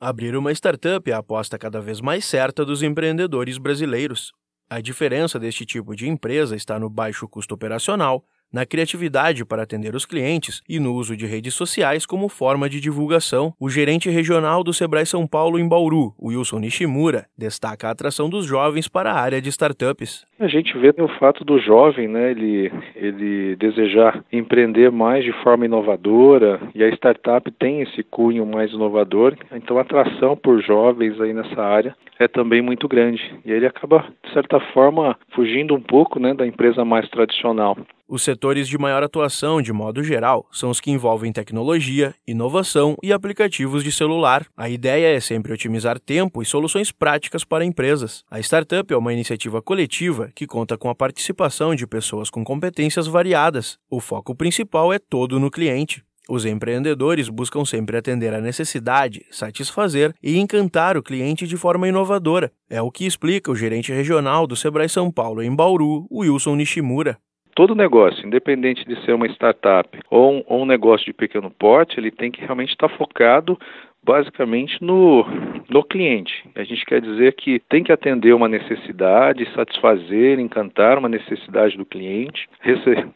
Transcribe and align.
Abrir 0.00 0.36
uma 0.36 0.52
startup 0.52 1.10
é 1.10 1.12
a 1.12 1.18
aposta 1.18 1.58
cada 1.58 1.80
vez 1.80 2.00
mais 2.00 2.24
certa 2.24 2.64
dos 2.64 2.84
empreendedores 2.84 3.58
brasileiros. 3.58 4.32
A 4.70 4.80
diferença 4.80 5.40
deste 5.40 5.66
tipo 5.66 5.96
de 5.96 6.08
empresa 6.08 6.54
está 6.54 6.78
no 6.78 6.88
baixo 6.88 7.26
custo 7.26 7.56
operacional, 7.56 8.24
na 8.52 8.64
criatividade 8.64 9.44
para 9.44 9.62
atender 9.62 9.94
os 9.94 10.06
clientes 10.06 10.62
e 10.68 10.80
no 10.80 10.94
uso 10.94 11.16
de 11.16 11.26
redes 11.26 11.54
sociais 11.54 12.06
como 12.06 12.28
forma 12.28 12.68
de 12.68 12.80
divulgação. 12.80 13.52
O 13.60 13.68
gerente 13.68 14.08
regional 14.08 14.64
do 14.64 14.72
Sebrae 14.72 15.06
São 15.06 15.26
Paulo 15.26 15.58
em 15.58 15.68
Bauru, 15.68 16.14
Wilson 16.20 16.60
Nishimura, 16.60 17.26
destaca 17.36 17.88
a 17.88 17.90
atração 17.90 18.28
dos 18.28 18.46
jovens 18.46 18.88
para 18.88 19.12
a 19.12 19.20
área 19.20 19.40
de 19.40 19.48
startups. 19.48 20.26
A 20.40 20.46
gente 20.46 20.76
vê 20.78 20.94
o 20.98 21.08
fato 21.18 21.44
do 21.44 21.58
jovem, 21.58 22.08
né, 22.08 22.30
ele, 22.30 22.72
ele 22.94 23.56
desejar 23.56 24.24
empreender 24.32 24.90
mais 24.90 25.24
de 25.24 25.32
forma 25.42 25.66
inovadora 25.66 26.60
e 26.74 26.82
a 26.82 26.88
startup 26.90 27.50
tem 27.52 27.82
esse 27.82 28.02
cunho 28.02 28.46
mais 28.46 28.72
inovador, 28.72 29.36
então 29.52 29.78
a 29.78 29.82
atração 29.82 30.36
por 30.36 30.62
jovens 30.62 31.20
aí 31.20 31.32
nessa 31.32 31.60
área 31.60 31.96
é 32.18 32.26
também 32.26 32.62
muito 32.62 32.88
grande 32.88 33.20
e 33.44 33.50
ele 33.50 33.66
acaba 33.66 34.04
de 34.24 34.32
certa 34.32 34.60
forma 34.72 35.16
fugindo 35.34 35.74
um 35.74 35.80
pouco, 35.80 36.18
né, 36.18 36.34
da 36.34 36.46
empresa 36.46 36.84
mais 36.84 37.08
tradicional. 37.08 37.76
Os 38.10 38.22
setores 38.22 38.66
de 38.66 38.78
maior 38.78 39.02
atuação, 39.02 39.60
de 39.60 39.70
modo 39.70 40.02
geral, 40.02 40.48
são 40.50 40.70
os 40.70 40.80
que 40.80 40.90
envolvem 40.90 41.30
tecnologia, 41.30 42.14
inovação 42.26 42.96
e 43.02 43.12
aplicativos 43.12 43.84
de 43.84 43.92
celular. 43.92 44.46
A 44.56 44.70
ideia 44.70 45.14
é 45.14 45.20
sempre 45.20 45.52
otimizar 45.52 46.00
tempo 46.00 46.40
e 46.40 46.46
soluções 46.46 46.90
práticas 46.90 47.44
para 47.44 47.66
empresas. 47.66 48.24
A 48.30 48.40
startup 48.40 48.90
é 48.90 48.96
uma 48.96 49.12
iniciativa 49.12 49.60
coletiva 49.60 50.30
que 50.34 50.46
conta 50.46 50.78
com 50.78 50.88
a 50.88 50.94
participação 50.94 51.74
de 51.74 51.86
pessoas 51.86 52.30
com 52.30 52.42
competências 52.42 53.06
variadas. 53.06 53.78
O 53.90 54.00
foco 54.00 54.34
principal 54.34 54.90
é 54.90 54.98
todo 54.98 55.38
no 55.38 55.50
cliente. 55.50 56.02
Os 56.30 56.46
empreendedores 56.46 57.28
buscam 57.28 57.66
sempre 57.66 57.98
atender 57.98 58.32
a 58.32 58.40
necessidade, 58.40 59.26
satisfazer 59.30 60.14
e 60.22 60.38
encantar 60.38 60.96
o 60.96 61.02
cliente 61.02 61.46
de 61.46 61.58
forma 61.58 61.86
inovadora. 61.86 62.50
É 62.70 62.80
o 62.80 62.90
que 62.90 63.04
explica 63.04 63.50
o 63.50 63.56
gerente 63.56 63.92
regional 63.92 64.46
do 64.46 64.56
Sebrae 64.56 64.88
São 64.88 65.10
Paulo 65.10 65.42
em 65.42 65.54
Bauru, 65.54 66.06
Wilson 66.10 66.56
Nishimura 66.56 67.18
todo 67.58 67.74
negócio, 67.74 68.24
independente 68.24 68.84
de 68.84 68.94
ser 69.04 69.14
uma 69.14 69.26
startup 69.26 69.98
ou 70.08 70.34
um, 70.34 70.44
ou 70.46 70.62
um 70.62 70.64
negócio 70.64 71.04
de 71.04 71.12
pequeno 71.12 71.50
porte, 71.50 71.98
ele 71.98 72.12
tem 72.12 72.30
que 72.30 72.40
realmente 72.40 72.70
estar 72.70 72.88
focado 72.90 73.58
basicamente 74.00 74.80
no, 74.80 75.26
no 75.68 75.82
cliente. 75.82 76.32
A 76.54 76.62
gente 76.62 76.86
quer 76.86 77.00
dizer 77.00 77.34
que 77.34 77.58
tem 77.68 77.82
que 77.82 77.90
atender 77.90 78.32
uma 78.32 78.48
necessidade, 78.48 79.52
satisfazer, 79.56 80.38
encantar 80.38 80.98
uma 80.98 81.08
necessidade 81.08 81.76
do 81.76 81.84
cliente, 81.84 82.48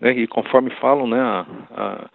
né, 0.00 0.12
e 0.12 0.26
conforme 0.26 0.70
falam, 0.70 1.06
né, 1.06 1.20
a, 1.20 1.46
a 1.76 2.08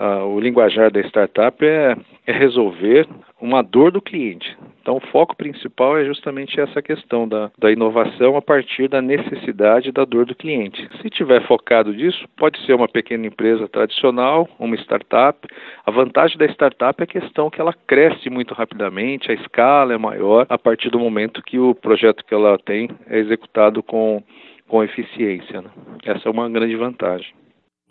uh, 0.00 0.24
o 0.26 0.40
linguajar 0.40 0.90
da 0.90 1.00
startup 1.00 1.62
é, 1.62 1.94
é, 2.26 2.32
resolver 2.32 3.06
uma 3.38 3.62
dor 3.62 3.92
do 3.92 4.00
cliente. 4.00 4.56
Então, 4.80 4.96
o 4.96 5.00
foco 5.12 5.36
principal 5.36 5.98
é 5.98 6.04
justamente 6.04 6.60
essa 6.60 6.80
questão 6.80 7.28
da, 7.28 7.50
da 7.58 7.70
inovação 7.70 8.36
a 8.36 8.42
partir 8.42 8.88
da 8.88 9.02
necessidade 9.02 9.92
da 9.92 10.04
dor 10.04 10.24
do 10.24 10.34
cliente. 10.34 10.88
Se 11.02 11.10
tiver 11.10 11.46
focado 11.46 11.92
nisso, 11.92 12.26
pode 12.36 12.58
ser 12.64 12.74
uma 12.74 12.88
pequena 12.88 13.26
empresa 13.26 13.68
tradicional, 13.68 14.48
uma 14.58 14.76
startup. 14.76 15.38
A 15.84 15.90
vantagem 15.90 16.38
da 16.38 16.46
startup 16.46 17.00
é 17.00 17.04
a 17.04 17.06
questão 17.06 17.50
que 17.50 17.60
ela 17.60 17.74
cresce 17.86 18.30
muito 18.30 18.54
rapidamente, 18.54 19.30
a 19.30 19.34
escala 19.34 19.92
é 19.92 19.98
maior 19.98 20.46
a 20.48 20.58
partir 20.58 20.90
do 20.90 20.98
momento 20.98 21.42
que 21.42 21.58
o 21.58 21.74
projeto 21.74 22.24
que 22.24 22.34
ela 22.34 22.58
tem 22.58 22.88
é 23.06 23.18
executado 23.18 23.82
com, 23.82 24.22
com 24.66 24.82
eficiência. 24.82 25.60
Né? 25.60 25.70
Essa 26.04 26.28
é 26.28 26.32
uma 26.32 26.48
grande 26.48 26.76
vantagem. 26.76 27.32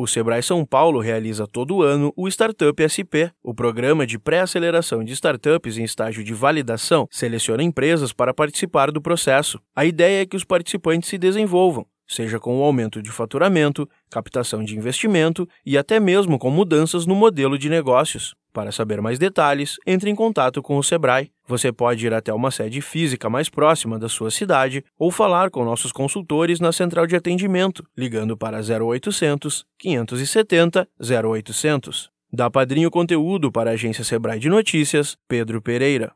O 0.02 0.08
Sebrae 0.08 0.42
São 0.42 0.66
Paulo 0.66 1.02
realiza 1.02 1.45
todo 1.45 1.83
ano 1.83 2.14
o 2.16 2.25
Startup 2.30 2.73
SP, 2.88 3.36
o 3.44 3.53
programa 3.53 4.08
de 4.08 4.17
pré-aceleração 4.17 5.03
de 5.03 5.11
startups 5.11 5.78
em 5.78 5.83
estágio 5.83 6.23
de 6.23 6.33
validação, 6.33 7.05
seleciona 7.11 7.64
empresas 7.64 8.14
para 8.14 8.33
participar 8.33 8.92
do 8.92 9.02
processo. 9.02 9.59
A 9.75 9.83
ideia 9.83 10.22
é 10.22 10.25
que 10.25 10.38
os 10.38 10.45
participantes 10.45 11.09
se 11.09 11.17
desenvolvam, 11.17 11.86
seja 12.08 12.39
com 12.39 12.58
o 12.58 12.64
aumento 12.64 13.02
de 13.02 13.11
faturamento, 13.11 13.89
captação 14.10 14.64
de 14.64 14.73
investimento 14.73 15.45
e 15.65 15.77
até 15.77 15.99
mesmo 15.99 16.39
com 16.39 16.49
mudanças 16.49 17.05
no 17.05 17.14
modelo 17.14 17.58
de 17.58 17.67
negócios. 17.67 18.39
Para 18.54 18.71
saber 18.71 19.02
mais 19.02 19.20
detalhes, 19.20 19.77
entre 19.86 20.10
em 20.10 20.15
contato 20.15 20.61
com 20.61 20.77
o 20.77 20.83
Sebrae. 20.83 21.32
Você 21.48 21.71
pode 21.71 22.05
ir 22.05 22.14
até 22.14 22.33
uma 22.33 22.52
sede 22.52 22.82
física 22.82 23.30
mais 23.30 23.49
próxima 23.49 23.98
da 23.98 24.08
sua 24.08 24.32
cidade 24.32 24.83
ou 24.98 25.11
falar 25.11 25.49
com 25.49 25.65
nossos 25.65 25.92
consultores 25.92 26.60
na 26.60 26.71
central 26.71 27.08
de 27.08 27.15
atendimento, 27.15 27.83
ligando 27.98 28.37
para 28.37 28.60
0800 28.60 29.65
570 29.77 30.87
0800. 30.99 32.11
Da 32.32 32.48
Padrinho 32.48 32.92
Conteúdo 32.92 33.52
para 33.52 33.71
a 33.71 33.73
agência 33.73 34.04
Sebrae 34.04 34.39
de 34.39 34.49
Notícias, 34.49 35.17
Pedro 35.27 35.60
Pereira. 35.60 36.08